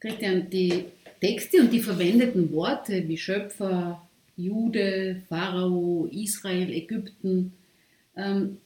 Christian, 0.00 0.50
die 0.50 0.86
Texte 1.20 1.60
und 1.60 1.72
die 1.72 1.80
verwendeten 1.80 2.52
Worte 2.52 3.06
wie 3.06 3.16
Schöpfer, 3.16 4.08
Jude, 4.36 5.22
Pharao, 5.28 6.08
Israel, 6.10 6.72
Ägypten, 6.72 7.52
ähm, 8.16 8.58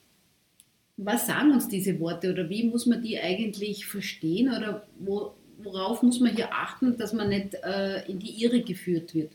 was 0.96 1.26
sagen 1.26 1.52
uns 1.52 1.68
diese 1.68 1.98
Worte 2.00 2.32
oder 2.32 2.48
wie 2.48 2.64
muss 2.64 2.86
man 2.86 3.02
die 3.02 3.18
eigentlich 3.18 3.86
verstehen 3.86 4.48
oder 4.48 4.86
wo, 4.98 5.34
worauf 5.58 6.02
muss 6.02 6.20
man 6.20 6.36
hier 6.36 6.52
achten, 6.52 6.96
dass 6.96 7.12
man 7.12 7.30
nicht 7.30 7.54
äh, 7.54 8.06
in 8.10 8.18
die 8.18 8.42
Irre 8.42 8.62
geführt 8.62 9.14
wird? 9.14 9.32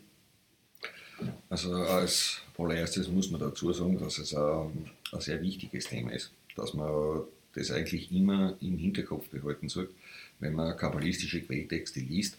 Also 1.50 1.74
als 1.74 2.42
allererstes 2.58 3.08
muss 3.08 3.32
man 3.32 3.40
dazu 3.40 3.72
sagen, 3.74 3.98
dass 4.00 4.18
es 4.18 4.34
ein, 4.34 4.90
ein 5.12 5.22
sehr 5.22 5.42
wichtiges 5.42 5.86
Thema 5.86 6.12
ist, 6.12 6.32
dass 6.56 6.74
man 6.74 7.22
das 7.54 7.72
eigentlich 7.72 8.12
immer 8.12 8.56
im 8.62 8.78
Hinterkopf 8.78 9.28
behalten 9.30 9.70
sollte, 9.70 9.94
wenn 10.40 10.54
man 10.54 10.78
kabbalistische 10.78 11.42
Quelltexte 11.42 12.00
liest, 12.00 12.38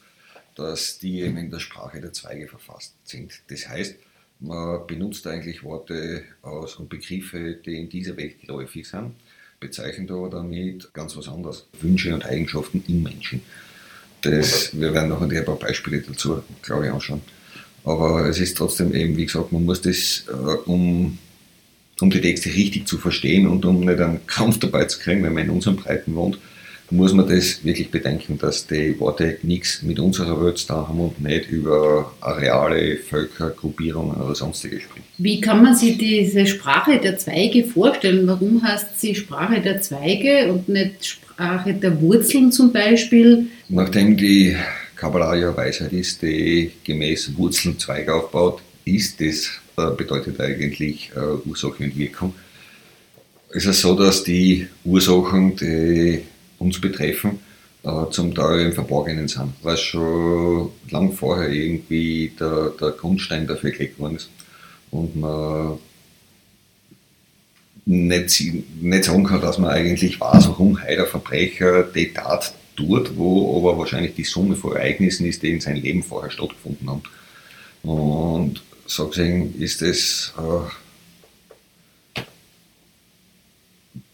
dass 0.54 0.98
die 0.98 1.20
eben 1.20 1.36
in 1.36 1.50
der 1.50 1.60
Sprache 1.60 2.00
der 2.00 2.12
Zweige 2.12 2.48
verfasst 2.48 2.94
sind. 3.04 3.40
Das 3.48 3.68
heißt, 3.68 3.96
man 4.40 4.86
benutzt 4.86 5.26
eigentlich 5.26 5.64
Worte 5.64 6.22
aus 6.42 6.76
und 6.76 6.88
Begriffe, 6.88 7.54
die 7.54 7.76
in 7.76 7.88
dieser 7.88 8.16
Welt 8.16 8.40
geläufig 8.40 8.88
sind, 8.88 9.14
bezeichnet 9.58 10.10
aber 10.10 10.30
damit 10.30 10.92
ganz 10.94 11.16
was 11.16 11.28
anderes. 11.28 11.66
Wünsche 11.80 12.14
und 12.14 12.24
Eigenschaften 12.24 12.84
im 12.86 13.02
Menschen. 13.02 13.42
Das, 14.22 14.78
wir 14.78 14.92
werden 14.94 15.10
noch 15.10 15.22
ein 15.22 15.44
paar 15.44 15.58
Beispiele 15.58 16.00
dazu, 16.02 16.42
glaube 16.62 16.86
ich, 16.86 16.92
anschauen. 16.92 17.20
Aber 17.88 18.28
es 18.28 18.38
ist 18.38 18.56
trotzdem 18.56 18.94
eben, 18.94 19.16
wie 19.16 19.24
gesagt, 19.24 19.50
man 19.50 19.64
muss 19.64 19.80
das, 19.80 20.24
äh, 20.28 20.70
um, 20.70 21.16
um 22.00 22.10
die 22.10 22.20
Texte 22.20 22.50
richtig 22.50 22.86
zu 22.86 22.98
verstehen 22.98 23.46
und 23.46 23.64
um 23.64 23.80
nicht 23.80 23.98
einen 23.98 24.26
Kampf 24.26 24.58
dabei 24.58 24.84
zu 24.84 24.98
kriegen, 24.98 25.22
wenn 25.22 25.32
man 25.32 25.44
in 25.44 25.50
unseren 25.50 25.76
Breiten 25.76 26.14
wohnt, 26.14 26.38
muss 26.90 27.12
man 27.12 27.28
das 27.28 27.64
wirklich 27.64 27.90
bedenken, 27.90 28.38
dass 28.38 28.66
die 28.66 28.98
Worte 28.98 29.38
nichts 29.42 29.82
mit 29.82 29.98
unserer 29.98 30.42
Welt 30.42 30.58
zu 30.58 30.74
haben 30.74 31.00
und 31.00 31.20
nicht 31.20 31.50
über 31.50 32.12
Areale, 32.20 32.96
Völker, 32.96 33.50
Gruppierungen 33.50 34.16
oder 34.16 34.34
sonstige 34.34 34.80
sprechen. 34.80 35.04
Wie 35.18 35.40
kann 35.40 35.62
man 35.62 35.74
sich 35.74 35.98
diese 35.98 36.46
Sprache 36.46 36.98
der 36.98 37.18
Zweige 37.18 37.64
vorstellen? 37.64 38.26
Warum 38.26 38.62
heißt 38.62 39.00
sie 39.00 39.14
Sprache 39.14 39.60
der 39.60 39.80
Zweige 39.80 40.50
und 40.52 40.68
nicht 40.68 41.04
Sprache 41.04 41.74
der 41.74 42.00
Wurzeln 42.00 42.52
zum 42.52 42.72
Beispiel? 42.72 43.46
Nachdem 43.68 44.16
die 44.16 44.56
Kabbalah 44.98 45.36
ja 45.36 45.56
Weisheit 45.56 45.92
ist, 45.92 46.20
die 46.22 46.72
gemäß 46.82 47.36
Wurzeln 47.36 47.78
Zweig 47.78 48.08
aufbaut, 48.08 48.60
ist 48.84 49.20
das 49.20 49.48
äh, 49.76 49.94
bedeutet 49.96 50.40
eigentlich 50.40 51.12
äh, 51.14 51.48
Ursache 51.48 51.84
und 51.84 51.96
Wirkung. 51.96 52.34
Es 53.54 53.64
ist 53.64 53.80
so, 53.80 53.94
dass 53.94 54.24
die 54.24 54.66
Ursachen, 54.84 55.54
die 55.56 56.22
uns 56.58 56.80
betreffen, 56.80 57.38
äh, 57.84 58.10
zum 58.10 58.34
Teil 58.34 58.60
im 58.60 58.72
Verborgenen 58.72 59.28
sind, 59.28 59.52
weil 59.62 59.76
schon 59.76 60.70
lang 60.90 61.12
vorher 61.12 61.48
irgendwie 61.48 62.32
der, 62.38 62.72
der 62.80 62.90
Grundstein 62.90 63.46
dafür 63.46 63.70
gelegt 63.70 64.00
worden 64.00 64.16
ist 64.16 64.30
und 64.90 65.14
man 65.14 65.78
nicht, 67.86 68.42
nicht 68.80 69.04
sagen 69.04 69.24
kann, 69.24 69.40
dass 69.40 69.58
man 69.58 69.70
eigentlich 69.70 70.20
weiß, 70.20 70.48
warum 70.48 70.82
heute 70.82 71.04
ein 71.04 71.06
Verbrecher 71.06 71.84
die 71.84 72.12
Tat 72.12 72.52
tut, 72.78 73.16
wo 73.16 73.58
aber 73.58 73.78
wahrscheinlich 73.78 74.14
die 74.14 74.24
Summe 74.24 74.56
von 74.56 74.76
Ereignissen 74.76 75.26
ist, 75.26 75.42
die 75.42 75.50
in 75.50 75.60
seinem 75.60 75.82
Leben 75.82 76.02
vorher 76.02 76.30
stattgefunden 76.30 76.88
haben. 76.88 77.02
Und 77.82 78.62
so 78.86 79.08
gesehen 79.08 79.54
ist 79.60 79.82
es 79.82 80.32
äh, 80.38 80.70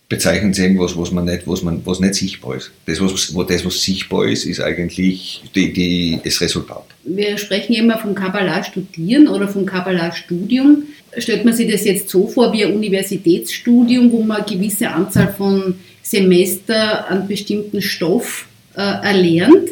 bezeichnen 0.09 0.53
sie 0.53 0.63
irgendwas, 0.63 0.97
was 0.97 1.11
man 1.11 1.25
nicht, 1.25 1.47
was 1.47 1.63
man, 1.63 1.85
was 1.85 2.01
nicht 2.01 2.15
sichtbar 2.15 2.57
ist. 2.57 2.71
Das, 2.87 3.01
was, 3.01 3.35
das, 3.49 3.65
was 3.65 3.83
sichtbar 3.83 4.27
ist, 4.27 4.45
ist 4.45 4.61
eigentlich 4.61 5.43
die, 5.55 5.73
die, 5.73 6.21
das 6.23 6.41
Resultat. 6.41 6.85
Wir 7.05 7.37
sprechen 7.39 7.75
immer 7.75 7.99
vom 7.99 8.15
Kabbalah 8.15 8.63
studieren 8.63 9.29
oder 9.29 9.49
vom 9.49 9.67
Kabbalah 9.67 10.13
Studium. 10.13 10.85
Stellt 11.17 11.45
man 11.45 11.55
sich 11.55 11.71
das 11.71 11.85
jetzt 11.85 12.09
so 12.11 12.27
vor 12.27 12.53
wie 12.53 12.65
ein 12.65 12.75
Universitätsstudium, 12.75 14.13
wo 14.13 14.23
man 14.23 14.43
eine 14.43 14.47
gewisse 14.47 14.91
Anzahl 14.91 15.33
von 15.33 15.75
Semester 16.03 17.09
an 17.11 17.27
bestimmten 17.27 17.81
Stoff 17.81 18.47
äh, 18.77 18.81
erlernt? 18.81 19.71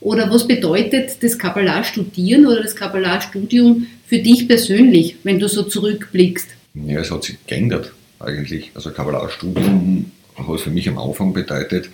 Oder 0.00 0.30
was 0.30 0.48
bedeutet 0.48 1.22
das 1.22 1.38
Kabbalah 1.38 1.84
studieren 1.84 2.46
oder 2.46 2.62
das 2.62 2.74
Kabbalah 2.74 3.20
Studium 3.20 3.86
für 4.06 4.18
dich 4.18 4.48
persönlich, 4.48 5.16
wenn 5.22 5.38
du 5.38 5.48
so 5.48 5.62
zurückblickst? 5.62 6.48
Ja, 6.74 7.00
es 7.00 7.10
hat 7.10 7.24
sich 7.24 7.36
geändert 7.46 7.92
eigentlich. 8.24 8.70
Also 8.74 8.90
Kabbalah-Studium 8.90 10.10
hat 10.36 10.60
für 10.60 10.70
mich 10.70 10.88
am 10.88 10.98
Anfang 10.98 11.32
bedeutet, 11.32 11.88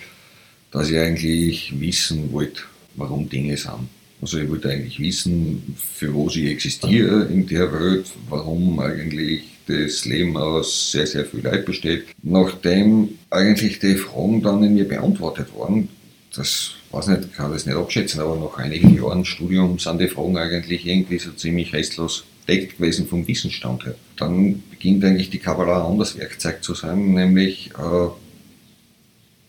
dass 0.71 0.91
ich 0.91 0.99
eigentlich 0.99 1.81
wissen 1.81 2.33
wollte, 2.33 2.63
warum 2.97 3.29
Dinge 3.29 3.57
sind. 3.57 3.89
Also 4.21 4.39
ich 4.39 4.49
wollte 4.49 4.71
eigentlich 4.71 4.99
wissen, 4.99 5.77
für 5.77 6.15
was 6.15 6.37
ich 6.37 6.47
existiere 6.47 7.27
in 7.27 7.47
der 7.47 7.73
Welt, 7.73 8.07
warum 8.29 8.79
eigentlich 8.81 9.45
das 9.67 10.05
Leben 10.07 10.37
aus 10.37 10.91
sehr, 10.93 11.07
sehr 11.07 11.25
viel 11.25 11.41
Leid 11.41 11.67
besteht. 11.67 12.07
Nachdem 12.23 13.11
eigentlich 13.31 13.79
die 13.79 13.95
Fragen 13.95 14.43
dann 14.43 14.63
in 14.65 14.75
mir 14.75 14.89
beantwortet 14.89 15.49
wurden, 15.55 15.89
das 16.35 16.73
weiß 16.91 17.09
nicht, 17.09 17.35
kann 17.35 17.53
das 17.53 17.67
nicht 17.67 17.77
abschätzen, 17.77 18.21
aber 18.21 18.37
nach 18.37 18.59
einigen 18.59 18.95
Jahren 18.95 19.25
Studium 19.25 19.79
sind 19.79 20.01
die 20.01 20.09
Fragen 20.09 20.37
eigentlich 20.37 20.87
irgendwie 20.87 21.19
so 21.19 21.31
ziemlich 21.33 21.73
restlos 21.73 22.25
deckt 22.49 22.79
gewesen 22.79 23.07
vom 23.07 23.27
Wissensstand 23.29 23.85
her. 23.85 23.95
Dann 24.17 24.63
beginnt 24.71 25.05
eigentlich 25.05 25.31
die 25.31 25.39
Kabbalah 25.39 25.85
ein 25.85 25.93
anderes 25.93 26.17
Werkzeug 26.19 26.63
zu 26.63 26.75
sein, 26.75 27.13
nämlich 27.13 27.71
äh, 27.79 28.09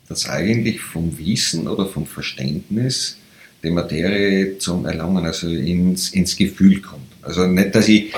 dass 0.10 0.28
eigentlich 0.28 0.82
vom 0.82 1.18
Wissen 1.18 1.68
oder 1.68 1.86
vom 1.86 2.06
Verständnis 2.06 3.18
die 3.64 3.70
Materie 3.70 4.58
zum 4.58 4.86
Erlangen, 4.86 5.26
also 5.26 5.48
ins, 5.48 6.10
ins 6.10 6.36
Gefühl 6.36 6.82
kommt. 6.82 7.12
Also 7.22 7.46
nicht, 7.46 7.76
dass 7.76 7.88
ich, 7.88 8.14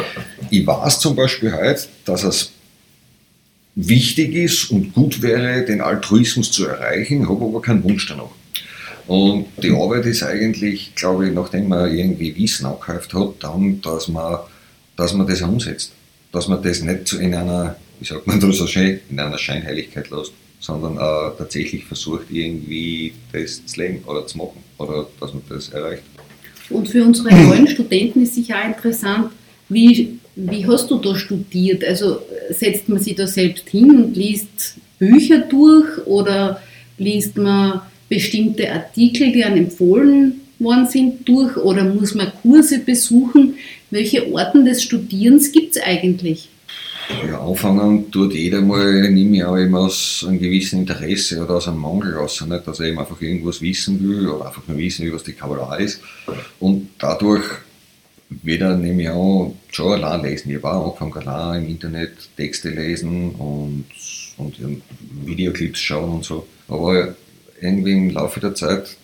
ich 0.50 0.66
weiß 0.66 1.00
zum 1.00 1.16
Beispiel 1.16 1.52
heute, 1.52 1.88
dass 2.06 2.24
es 2.24 2.52
wichtig 3.76 4.36
ist 4.36 4.72
und 4.72 4.94
gut 4.94 5.22
wäre, 5.22 5.66
den 5.66 5.82
Altruismus 5.82 6.52
zu 6.52 6.68
erreichen, 6.68 7.28
habe 7.28 7.44
aber 7.44 7.62
keinen 7.62 7.84
Wunsch 7.84 8.08
danach. 8.08 8.32
Und 9.07 9.47
die 9.62 9.72
Arbeit 9.72 10.06
ist 10.06 10.23
eigentlich, 10.23 10.94
glaube 10.95 11.28
ich, 11.28 11.34
nachdem 11.34 11.67
man 11.67 11.95
irgendwie 11.95 12.35
Wissen 12.35 12.66
angehäuft 12.66 13.13
hat, 13.13 13.34
dann, 13.41 13.81
dass 13.81 14.07
man 14.07 14.39
dass 15.01 15.13
man 15.13 15.28
das 15.28 15.41
umsetzt. 15.41 15.94
Dass 16.31 16.47
man 16.47 16.62
das 16.62 16.81
nicht 16.81 17.13
in 17.13 17.34
einer, 17.34 17.75
wie 18.00 18.06
sagt 18.06 18.28
man 18.28 18.39
da 18.39 18.51
so 18.51 18.67
schön, 18.67 19.00
in 19.09 19.19
einer 19.19 19.38
Scheinheiligkeit 19.38 20.09
lässt, 20.12 20.31
sondern 20.59 20.95
äh, 20.97 21.38
tatsächlich 21.38 21.85
versucht, 21.85 22.29
irgendwie 22.29 23.13
das 23.34 23.66
zu 23.66 23.81
leben 23.81 24.03
oder 24.06 24.25
zu 24.28 24.38
machen 24.38 24.63
oder 24.78 25.07
dass 25.19 25.33
man 25.33 25.41
das 25.50 25.69
erreicht. 25.69 26.03
Und 26.69 26.88
für 26.88 27.03
unsere 27.03 27.33
neuen 27.33 27.68
Studenten 27.68 28.22
ist 28.22 28.35
sicher 28.35 28.59
auch 28.62 28.68
interessant, 28.68 29.31
wie, 29.68 30.19
wie 30.35 30.66
hast 30.68 30.89
du 30.91 31.00
da 31.00 31.16
studiert? 31.16 31.83
Also 31.83 32.22
setzt 32.51 32.88
man 32.88 33.00
sich 33.00 33.16
da 33.16 33.25
selbst 33.25 33.68
hin 33.69 33.89
und 33.89 34.16
liest 34.16 34.75
Bücher 35.00 35.39
durch 35.39 36.06
oder 36.06 36.62
liest 36.97 37.38
man 37.38 37.81
bestimmte 38.12 38.70
Artikel, 38.70 39.32
die 39.32 39.44
einem 39.44 39.66
empfohlen 39.66 40.42
worden 40.60 40.86
sind, 40.86 41.28
durch 41.28 41.56
oder 41.56 41.86
muss 41.86 42.14
man 42.14 42.32
Kurse 42.42 42.80
besuchen? 42.80 43.56
Welche 43.90 44.32
Orten 44.32 44.66
des 44.66 44.84
Studierens 44.84 45.54
gibt 45.54 45.78
es 45.78 45.82
eigentlich? 45.82 46.50
Ja, 47.26 47.40
anfangen 47.42 48.12
tut 48.12 48.34
jeder 48.34 48.62
mal, 48.62 49.10
nehme 49.10 49.38
ich 49.38 49.44
auch 49.46 49.56
immer 49.56 49.80
aus 49.80 50.26
einem 50.28 50.40
gewissen 50.40 50.82
Interesse 50.82 51.42
oder 51.42 51.56
aus 51.56 51.70
einem 51.70 51.80
Mangel 51.80 52.14
raus, 52.14 52.46
nicht, 52.48 52.68
dass 52.68 52.82
er 52.82 52.88
eben 52.88 53.00
einfach 53.00 53.20
irgendwas 53.22 53.62
wissen 53.62 54.04
will 54.04 54.28
oder 54.28 54.48
einfach 54.48 54.68
nur 54.68 54.78
wissen 54.78 55.06
will, 55.06 55.14
was 55.14 55.24
die 55.24 55.34
Kabbalah 55.34 55.76
ist. 55.78 56.02
Und 56.60 56.90
dadurch 57.00 57.46
weder 58.44 58.76
nehme 58.78 59.04
ich 59.04 59.10
an, 59.10 59.54
schon 59.72 59.94
allein 59.94 60.22
lesen. 60.24 60.52
Ich 60.52 60.57
habe 60.57 60.74
auch 60.74 61.02
angefangen, 61.02 61.28
allein 61.28 61.64
im 61.64 61.69
Internet 61.72 62.12
Texte 62.36 62.69
lesen 62.69 63.31
und, 63.31 63.86
und 64.38 64.56
Videoclips 65.25 65.80
schauen 65.80 66.12
und 66.16 66.25
so. 66.25 66.46
Aber 66.68 67.16
irgendwie 67.62 67.94
im 67.94 68.10
Laufe 68.10 68.40
der 68.40 68.56
Zeit 68.56 68.98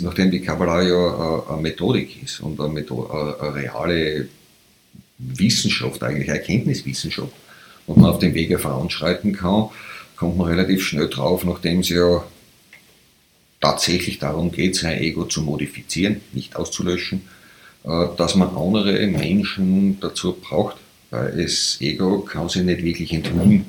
nachdem 0.00 0.30
die 0.30 0.40
Kabbalah 0.40 0.82
ja 0.82 1.44
eine 1.48 1.62
Methodik 1.62 2.22
ist 2.22 2.40
und 2.40 2.60
eine, 2.60 2.72
Methode, 2.72 3.40
eine 3.40 3.54
reale 3.54 4.28
Wissenschaft, 5.18 6.02
eigentlich 6.02 6.28
Erkenntniswissenschaft, 6.28 7.32
und 7.86 7.98
man 7.98 8.10
auf 8.10 8.18
dem 8.18 8.34
Weg 8.34 8.58
voranschreiten 8.58 9.34
kann, 9.34 9.68
kommt 10.16 10.38
man 10.38 10.48
relativ 10.48 10.82
schnell 10.82 11.08
drauf, 11.08 11.44
nachdem 11.44 11.80
es 11.80 11.90
ja 11.90 12.24
tatsächlich 13.60 14.18
darum 14.18 14.50
geht, 14.52 14.76
sein 14.76 14.98
Ego 15.00 15.24
zu 15.24 15.42
modifizieren, 15.42 16.20
nicht 16.32 16.56
auszulöschen, 16.56 17.22
äh, 17.84 18.06
dass 18.16 18.34
man 18.36 18.56
andere 18.56 19.06
Menschen 19.06 20.00
dazu 20.00 20.32
braucht, 20.32 20.76
weil 21.10 21.42
das 21.42 21.78
Ego 21.80 22.20
kann 22.20 22.48
sich 22.48 22.62
nicht 22.62 22.82
wirklich 22.82 23.12
enthüllen, 23.12 23.66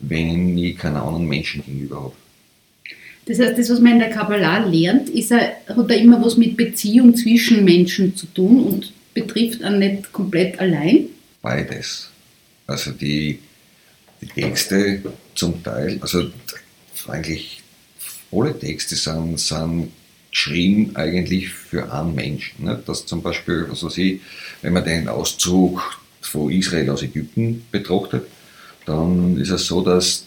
wenn 0.00 0.56
ich 0.56 0.78
keinen 0.78 0.96
anderen 0.96 1.26
Menschen 1.26 1.62
gegenüber 1.64 1.96
habe. 1.96 2.19
Das 3.30 3.38
heißt, 3.38 3.56
das, 3.56 3.70
was 3.70 3.78
man 3.78 3.92
in 3.92 3.98
der 4.00 4.10
Kabbalah 4.10 4.58
lernt, 4.66 5.08
ist, 5.08 5.30
hat 5.30 5.62
da 5.68 5.94
immer 5.94 6.20
was 6.20 6.36
mit 6.36 6.56
Beziehung 6.56 7.14
zwischen 7.14 7.64
Menschen 7.64 8.16
zu 8.16 8.26
tun 8.26 8.64
und 8.64 8.92
betrifft, 9.14 9.62
auch 9.62 9.70
nicht 9.70 10.10
komplett 10.10 10.58
allein? 10.58 11.10
Beides. 11.40 12.10
Also 12.66 12.90
die, 12.90 13.38
die 14.20 14.26
Texte 14.26 15.00
zum 15.36 15.62
Teil, 15.62 15.98
also 16.00 16.28
eigentlich 17.06 17.62
alle 18.32 18.58
Texte 18.58 18.96
sind, 18.96 19.38
sind 19.38 19.92
geschrieben 20.32 20.90
eigentlich 20.94 21.50
für 21.50 21.92
einen 21.92 22.16
Menschen. 22.16 22.64
Nicht? 22.64 22.88
Dass 22.88 23.06
zum 23.06 23.22
Beispiel, 23.22 23.64
was 23.68 23.84
weiß 23.84 23.96
ich, 23.98 24.20
wenn 24.62 24.72
man 24.72 24.84
den 24.84 25.06
Auszug 25.06 26.00
von 26.20 26.50
Israel 26.50 26.90
aus 26.90 27.04
Ägypten 27.04 27.64
betrachtet, 27.70 28.26
dann 28.86 29.36
ist 29.36 29.50
es 29.50 29.66
so, 29.66 29.82
dass, 29.82 30.24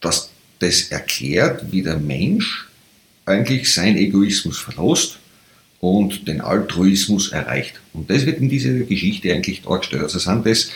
dass 0.00 0.33
das 0.64 0.82
erklärt, 0.90 1.64
wie 1.70 1.82
der 1.82 1.98
Mensch 1.98 2.66
eigentlich 3.26 3.72
seinen 3.72 3.96
Egoismus 3.96 4.58
verlässt 4.58 5.18
und 5.80 6.26
den 6.28 6.40
Altruismus 6.40 7.32
erreicht. 7.32 7.80
Und 7.92 8.10
das 8.10 8.26
wird 8.26 8.40
in 8.40 8.48
dieser 8.48 8.72
Geschichte 8.72 9.32
eigentlich 9.32 9.62
dargestellt. 9.62 10.02
Also 10.02 10.18
sind 10.18 10.46
das, 10.46 10.70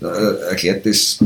äh, 0.00 0.50
erklärt 0.50 0.86
das 0.86 1.18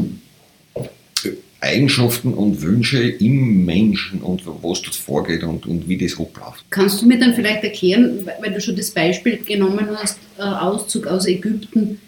Eigenschaften 1.61 2.35
und 2.35 2.63
Wünsche 2.63 3.03
im 3.03 3.65
Menschen 3.65 4.21
und 4.21 4.43
was 4.47 4.83
dort 4.83 4.95
vorgeht 4.95 5.43
und, 5.43 5.67
und 5.67 5.89
wie 5.89 5.99
das 5.99 6.13
abläuft. 6.13 6.65
Kannst 6.71 7.03
du 7.03 7.07
mir 7.07 7.19
dann 7.19 7.35
vielleicht 7.35 7.65
erklären, 7.65 8.29
weil 8.41 8.53
du 8.53 8.61
schon 8.61 8.77
das 8.77 8.91
Beispiel 8.91 9.39
genommen 9.39 9.89
hast, 9.97 10.19
äh, 10.39 10.43
Auszug 10.43 11.07
aus 11.09 11.27
Ägypten, 11.27 12.01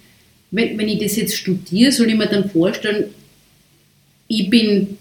wenn, 0.53 0.79
wenn 0.79 0.89
ich 0.89 1.01
das 1.01 1.17
jetzt 1.17 1.37
studiere, 1.37 1.93
soll 1.93 2.09
ich 2.09 2.17
mir 2.17 2.27
dann 2.27 2.49
vorstellen, 2.51 3.07
ich 4.29 4.49
bin 4.51 4.99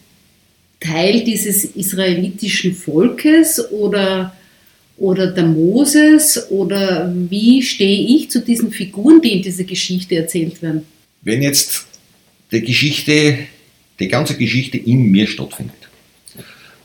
Teil 0.79 1.23
dieses 1.23 1.65
israelitischen 1.65 2.73
Volkes 2.73 3.71
oder, 3.71 4.33
oder 4.97 5.31
der 5.31 5.45
Moses 5.45 6.49
oder 6.49 7.13
wie 7.29 7.61
stehe 7.61 8.15
ich 8.15 8.31
zu 8.31 8.41
diesen 8.41 8.71
Figuren, 8.71 9.21
die 9.21 9.33
in 9.33 9.41
dieser 9.41 9.65
Geschichte 9.65 10.15
erzählt 10.15 10.61
werden? 10.61 10.85
Wenn 11.21 11.41
jetzt 11.41 11.85
die 12.51 12.61
Geschichte 12.61 13.39
die 13.99 14.07
ganze 14.07 14.37
Geschichte 14.37 14.77
in 14.77 15.11
mir 15.11 15.27
stattfindet. 15.27 15.75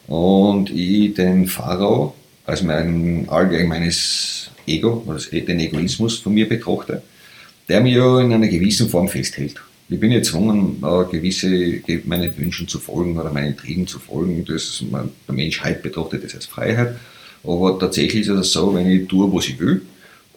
Und 0.07 0.71
ich 0.71 1.15
den 1.15 1.47
Pharao 1.47 2.15
als 2.45 2.63
mein 2.63 3.27
allgemeines 3.29 4.51
Ego, 4.67 5.05
den 5.33 5.61
Egoismus 5.61 6.19
von 6.19 6.35
mir 6.35 6.49
betrachte, 6.49 7.03
der 7.69 7.81
mir 7.81 7.97
ja 7.97 8.21
in 8.21 8.33
einer 8.33 8.49
gewissen 8.49 8.89
Form 8.89 9.09
festhält. 9.09 9.61
Ich 9.89 10.01
bin 10.01 10.11
gezwungen, 10.11 10.81
gewisse 11.11 11.83
meinen 12.05 12.37
Wünschen 12.39 12.67
zu 12.67 12.79
folgen 12.79 13.19
oder 13.19 13.31
meinen 13.31 13.57
Trieben 13.57 13.87
zu 13.87 13.99
folgen. 13.99 14.45
Das, 14.45 14.83
der 14.91 15.35
Mensch 15.35 15.63
heute 15.63 15.81
betrachtet 15.81 16.25
das 16.25 16.35
als 16.35 16.47
Freiheit. 16.47 16.97
Aber 17.43 17.79
tatsächlich 17.79 18.23
ist 18.23 18.29
es 18.29 18.53
so, 18.53 18.75
wenn 18.75 18.91
ich 18.91 19.07
tue, 19.07 19.31
was 19.31 19.49
ich 19.49 19.59
will, 19.59 19.83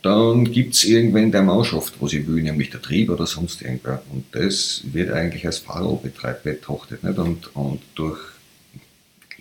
dann 0.04 0.52
gibt 0.52 0.76
es 0.76 0.84
irgendwann 0.84 1.32
der 1.32 1.44
Mannschaft, 1.44 1.94
was 2.00 2.14
ich 2.14 2.28
will, 2.28 2.44
nämlich 2.44 2.70
der 2.70 2.82
Trieb 2.82 3.10
oder 3.10 3.26
sonst 3.26 3.62
irgendwer. 3.62 4.04
Und 4.12 4.26
das 4.34 4.84
wird 4.92 5.12
eigentlich 5.12 5.46
als 5.46 5.60
Pharao 5.60 5.96
betrachtet. 5.96 7.04
Nicht? 7.04 7.18
Und, 7.18 7.56
und 7.56 7.82
durch 7.96 8.20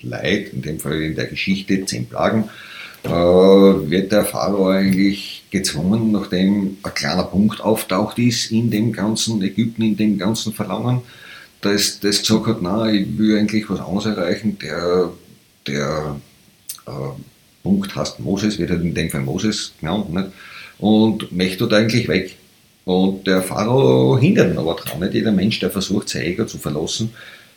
Leid, 0.02 0.52
in 0.52 0.62
dem 0.62 0.78
Fall 0.78 1.02
in 1.02 1.16
der 1.16 1.26
Geschichte, 1.26 1.84
zehn 1.84 2.06
Plagen, 2.06 2.48
äh, 3.06 3.90
wird 3.90 4.12
der 4.12 4.24
Pharao 4.24 4.68
eigentlich 4.68 5.44
gezwungen, 5.50 6.12
nachdem 6.12 6.76
ein 6.82 6.94
kleiner 6.94 7.24
Punkt 7.24 7.60
auftaucht 7.60 8.18
ist 8.18 8.50
in 8.50 8.70
dem 8.70 8.92
ganzen 8.92 9.42
Ägypten, 9.42 9.82
in 9.82 9.96
dem 9.96 10.18
ganzen 10.18 10.52
Verlangen, 10.52 11.02
dass 11.60 12.00
das 12.00 12.20
gesagt 12.20 12.46
hat, 12.46 12.62
na, 12.62 12.90
ich 12.90 13.06
will 13.18 13.38
eigentlich 13.38 13.68
was 13.68 13.80
anderes 13.80 14.06
erreichen, 14.06 14.58
der, 14.58 15.10
der 15.66 16.16
äh, 16.86 16.90
Punkt 17.62 17.94
heißt 17.94 18.20
Moses, 18.20 18.58
wird 18.58 18.70
halt 18.70 18.82
in 18.82 18.94
dem 18.94 19.10
Fall 19.10 19.22
Moses 19.22 19.72
genannt, 19.80 20.12
nicht? 20.12 20.28
und 20.78 21.32
möchte 21.32 21.58
dort 21.58 21.74
eigentlich 21.74 22.08
weg. 22.08 22.36
Und 22.84 23.26
der 23.26 23.42
Pharao 23.42 24.16
hindert 24.18 24.52
ihn 24.52 24.58
aber 24.58 24.74
dran. 24.74 25.00
Nicht 25.00 25.14
jeder 25.14 25.32
Mensch, 25.32 25.58
der 25.58 25.70
versucht, 25.70 26.08
sein 26.08 26.22
Ego 26.22 26.44
zu 26.44 26.58
verlassen, 26.58 27.10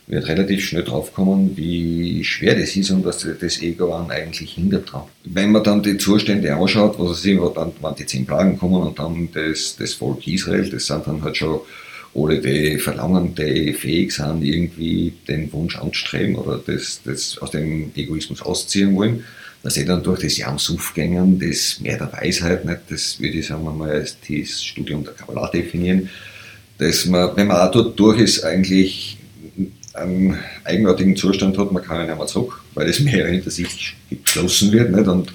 wird 0.09 0.27
relativ 0.27 0.65
schnell 0.65 0.83
draufkommen, 0.83 1.55
wie 1.55 2.23
schwer 2.23 2.55
das 2.55 2.75
ist 2.75 2.89
und 2.89 3.05
dass 3.05 3.25
das 3.39 3.61
Ego 3.61 3.93
einen 3.93 4.09
eigentlich 4.09 4.53
hindert 4.53 4.91
dran. 4.91 5.03
Wenn 5.23 5.51
man 5.51 5.63
dann 5.63 5.83
die 5.83 5.97
Zustände 5.97 6.53
anschaut, 6.53 6.97
was 6.97 7.19
es 7.19 7.25
immer 7.25 7.51
dann, 7.51 7.71
wann 7.79 7.95
die 7.95 8.07
zehn 8.07 8.25
Plagen 8.25 8.57
kommen 8.57 8.81
und 8.81 8.97
dann 8.97 9.29
das, 9.31 9.75
das 9.77 9.93
Volk 9.93 10.27
Israel, 10.27 10.67
das 10.67 10.87
sind 10.87 11.05
dann 11.05 11.23
halt 11.23 11.37
schon 11.37 11.59
alle, 12.15 12.41
die 12.41 12.79
verlangen, 12.79 13.35
die 13.35 13.71
fähig 13.71 14.11
sind, 14.11 14.43
irgendwie 14.43 15.13
den 15.27 15.53
Wunsch 15.53 15.77
anzustreben 15.77 16.35
oder 16.35 16.59
das, 16.65 17.01
das 17.05 17.37
aus 17.37 17.51
dem 17.51 17.91
Egoismus 17.95 18.41
ausziehen 18.41 18.95
wollen 18.95 19.23
dass 19.61 19.75
ich 19.75 19.85
dann 19.85 20.01
durch 20.01 20.21
das 20.21 20.37
Jamsuf 20.37 20.93
gängen, 20.93 21.37
das 21.37 21.81
mehr 21.81 21.97
der 21.97 22.13
Weisheit, 22.13 22.63
nicht, 22.63 22.79
das 22.89 23.19
würde 23.19 23.39
ich 23.39 23.47
sagen 23.47 23.63
wir 23.63 23.71
mal 23.71 23.91
als 23.91 24.15
das 24.21 24.63
Studium 24.63 25.03
der 25.03 25.13
Kabbalah 25.13 25.49
definieren, 25.49 26.09
dass 26.77 27.05
man, 27.05 27.35
wenn 27.35 27.47
man 27.47 27.57
auch 27.57 27.71
dort 27.71 27.99
durch 27.99 28.19
ist, 28.19 28.43
eigentlich 28.45 29.18
einen 29.93 30.37
eigenartigen 30.63 31.15
Zustand 31.15 31.57
hat, 31.57 31.71
man 31.71 31.83
kann 31.83 31.97
ja 31.97 32.05
nicht 32.05 32.17
mehr 32.17 32.27
zurück, 32.27 32.61
weil 32.73 32.87
das 32.87 32.99
Meer 32.99 33.27
hinter 33.27 33.51
sich 33.51 33.95
geschlossen 34.09 34.71
wird 34.71 34.91
nicht, 34.91 35.07
und, 35.07 35.33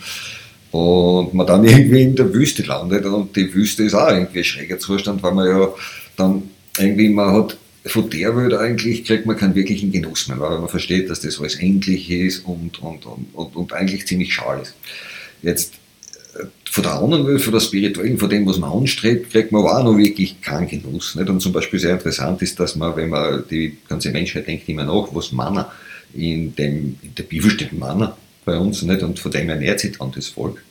und 0.70 1.34
man 1.34 1.46
dann 1.46 1.64
irgendwie 1.64 2.02
in 2.02 2.16
der 2.16 2.32
Wüste 2.32 2.62
landet 2.62 3.04
und 3.06 3.34
die 3.36 3.52
Wüste 3.54 3.84
ist 3.84 3.94
auch 3.94 4.10
irgendwie 4.10 4.38
ein 4.38 4.44
schräger 4.44 4.78
Zustand, 4.78 5.22
weil 5.22 5.32
man 5.32 5.46
ja 5.48 5.68
dann 6.16 6.42
irgendwie, 6.78 7.08
man 7.08 7.32
hat 7.32 7.56
von 7.86 8.08
der 8.08 8.34
Welt 8.36 8.54
eigentlich 8.54 9.04
kriegt 9.04 9.26
man 9.26 9.36
keinen 9.36 9.54
wirklichen 9.54 9.92
Genuss 9.92 10.28
mehr, 10.28 10.40
weil 10.40 10.58
man 10.58 10.68
versteht, 10.68 11.10
dass 11.10 11.20
das 11.20 11.38
alles 11.38 11.56
endlich 11.56 12.10
ist 12.10 12.46
und, 12.46 12.82
und, 12.82 13.04
und, 13.06 13.56
und, 13.56 13.72
eigentlich 13.72 14.06
ziemlich 14.06 14.32
schal 14.32 14.60
ist. 14.62 14.74
Jetzt 15.42 15.74
von 16.74 16.82
der 16.82 16.94
anderen 16.94 17.24
Welt, 17.28 17.40
von 17.40 17.52
der 17.52 17.60
spirituellen, 17.60 18.18
von 18.18 18.28
dem, 18.28 18.44
was 18.46 18.58
man 18.58 18.72
anstrebt, 18.72 19.30
kriegt 19.30 19.52
man 19.52 19.62
auch 19.62 19.84
noch 19.84 19.96
wirklich 19.96 20.40
keinen 20.40 20.66
Genuss. 20.66 21.14
Nicht? 21.14 21.30
Und 21.30 21.38
zum 21.38 21.52
Beispiel 21.52 21.78
sehr 21.78 21.92
interessant 21.92 22.42
ist, 22.42 22.58
dass 22.58 22.74
man, 22.74 22.96
wenn 22.96 23.10
man 23.10 23.44
die 23.48 23.76
ganze 23.88 24.10
Menschheit 24.10 24.48
denkt 24.48 24.68
immer 24.68 24.82
nach, 24.82 25.06
was 25.12 25.30
Manna 25.30 25.70
in, 26.14 26.52
dem, 26.56 26.98
in 27.00 27.14
der 27.14 27.22
Bibel 27.22 27.48
steht 27.48 27.72
Manna 27.72 28.16
bei 28.44 28.58
uns 28.58 28.82
nicht? 28.82 29.04
und 29.04 29.20
von 29.20 29.30
dem 29.30 29.50
ernährt 29.50 29.78
sich 29.78 29.96
dann 29.96 30.10
das 30.10 30.26
Volk. 30.26 30.64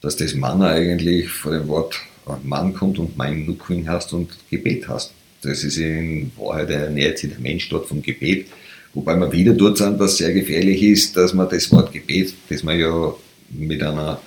Dass 0.00 0.16
das 0.16 0.34
Manna 0.34 0.68
eigentlich 0.70 1.28
von 1.28 1.52
dem 1.52 1.68
Wort 1.68 2.00
Mann 2.44 2.72
kommt 2.72 2.98
und 2.98 3.18
mein 3.18 3.44
Nukuin 3.44 3.86
hast 3.86 4.14
und 4.14 4.30
Gebet 4.48 4.88
hast. 4.88 5.12
Das 5.42 5.62
ist 5.64 5.76
in 5.76 6.32
Wahrheit 6.38 6.70
ernährt 6.70 7.18
sich 7.18 7.30
der 7.30 7.40
Mensch 7.40 7.68
dort 7.68 7.88
vom 7.88 8.00
Gebet. 8.00 8.46
Wobei 8.94 9.16
wir 9.16 9.30
wieder 9.30 9.52
dort 9.52 9.76
sind, 9.76 9.98
was 9.98 10.16
sehr 10.16 10.32
gefährlich 10.32 10.82
ist, 10.82 11.14
dass 11.14 11.34
man 11.34 11.50
das 11.50 11.70
Wort 11.72 11.92
Gebet, 11.92 12.32
das 12.48 12.62
man 12.62 12.80
ja 12.80 13.12
mit 13.50 13.82
einer, 13.82 14.18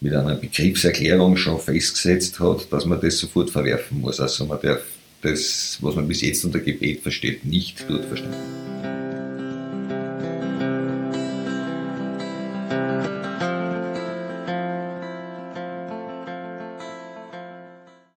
mit 0.00 0.14
einer 0.14 0.34
Begriffserklärung 0.34 1.36
schon 1.36 1.58
festgesetzt 1.58 2.38
hat, 2.40 2.72
dass 2.72 2.84
man 2.84 3.00
das 3.00 3.18
sofort 3.18 3.50
verwerfen 3.50 4.00
muss. 4.00 4.20
Also 4.20 4.46
man 4.46 4.60
darf 4.60 4.82
das, 5.22 5.78
was 5.80 5.94
man 5.94 6.06
bis 6.06 6.20
jetzt 6.20 6.44
unter 6.44 6.60
Gebet 6.60 7.02
versteht, 7.02 7.44
nicht 7.44 7.84
dort 7.88 8.04
verstehen. 8.04 8.65